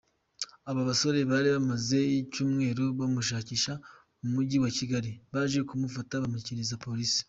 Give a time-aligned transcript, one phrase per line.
[0.69, 3.71] Aba basore bari bamaze icyumweru bamushakisha
[4.21, 7.19] mu mujyi wa Kigali, baje kumufata bamushyikiriza Polisi.